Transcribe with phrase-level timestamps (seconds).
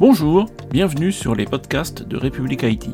[0.00, 2.90] Bonjour, bienvenue sur les podcasts de République Haïti.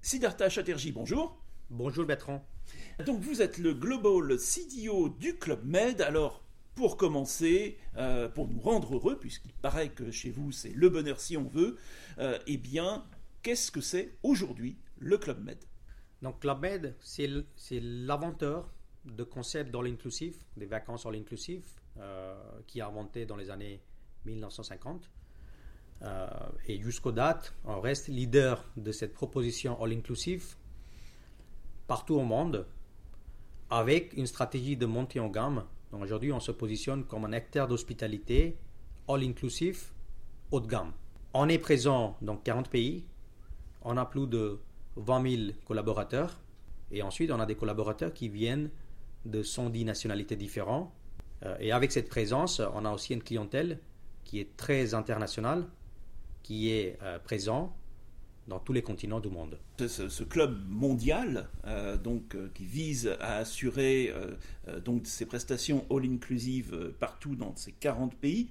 [0.00, 1.42] Siddhartha Chatterjee, bonjour.
[1.70, 2.46] Bonjour Bertrand.
[3.04, 6.02] Donc vous êtes le Global CDO du Club Med.
[6.02, 6.44] Alors
[6.76, 11.18] pour commencer, euh, pour nous rendre heureux, puisqu'il paraît que chez vous c'est le bonheur
[11.18, 11.76] si on veut,
[12.20, 13.04] euh, eh bien
[13.42, 15.58] qu'est-ce que c'est aujourd'hui le Club Med?
[16.22, 17.28] Donc Club Med, c'est
[17.72, 18.72] l'inventeur
[19.04, 21.64] de concept all inclusive, des vacances all inclusive,
[21.98, 22.34] euh,
[22.66, 23.80] qui a inventé dans les années
[24.24, 25.10] 1950.
[26.02, 26.26] Euh,
[26.66, 30.56] et jusqu'aux dates, on reste leader de cette proposition all-inclusive
[31.86, 32.66] partout au monde
[33.70, 35.64] avec une stratégie de montée en gamme.
[35.92, 38.58] Donc aujourd'hui, on se positionne comme un acteur d'hospitalité
[39.08, 39.92] all-inclusive
[40.50, 40.92] haut de gamme.
[41.32, 43.04] On est présent dans 40 pays,
[43.82, 44.58] on a plus de
[44.96, 46.40] 20 000 collaborateurs
[46.90, 48.70] et ensuite on a des collaborateurs qui viennent
[49.24, 50.92] de 110 nationalités différentes
[51.44, 53.78] euh, et avec cette présence, on a aussi une clientèle
[54.24, 55.66] qui est très internationale,
[56.42, 57.76] qui est euh, présent
[58.48, 59.58] dans tous les continents du monde.
[59.78, 64.12] Ce, club mondial, euh, donc, qui vise à assurer
[64.84, 68.50] donc ces prestations all-inclusive partout dans ces 40 pays,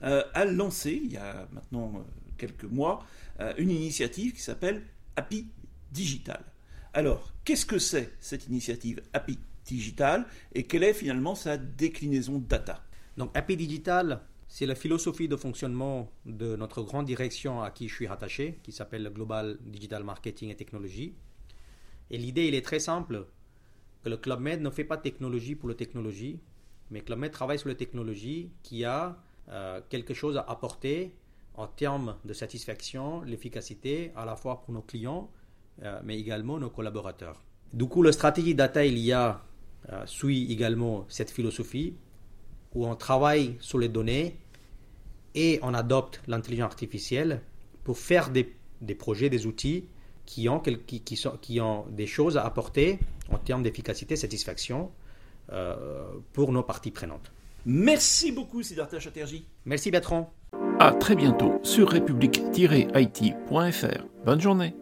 [0.00, 2.04] a lancé, il y a maintenant
[2.38, 3.04] quelques mois,
[3.58, 4.84] une initiative qui s'appelle
[5.16, 5.48] Happy
[5.90, 6.44] Digital.
[6.94, 12.82] Alors, qu'est-ce que c'est cette initiative Happy digital et quelle est finalement sa déclinaison data.
[13.16, 17.94] Donc Happy Digital, c'est la philosophie de fonctionnement de notre grande direction à qui je
[17.94, 21.14] suis rattaché, qui s'appelle le Global Digital Marketing et Technologie.
[22.10, 23.26] Et l'idée, il est très simple,
[24.02, 26.40] que le Club Med ne fait pas technologie pour la technologie,
[26.90, 29.16] mais Club Med travaille sur la technologie qui a
[29.48, 31.14] euh, quelque chose à apporter
[31.54, 35.30] en termes de satisfaction, l'efficacité, à la fois pour nos clients,
[35.82, 37.42] euh, mais également nos collaborateurs.
[37.72, 39.42] Du coup, la stratégie data, il y a
[40.06, 41.94] suit également cette philosophie
[42.74, 44.36] où on travaille sur les données
[45.34, 47.40] et on adopte l'intelligence artificielle
[47.84, 49.84] pour faire des, des, projets, des outils
[50.26, 52.98] qui ont, qui, qui, sont, qui ont des choses à apporter
[53.30, 54.90] en termes d'efficacité, satisfaction
[55.52, 55.76] euh,
[56.32, 57.32] pour nos parties prenantes.
[57.64, 59.44] Merci beaucoup Siddhartha Chatterjee.
[59.64, 60.32] Merci Bertrand.
[60.78, 64.04] À très bientôt sur république-it.fr.
[64.24, 64.74] Bonne journée.